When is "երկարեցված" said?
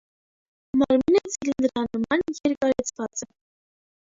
2.49-3.25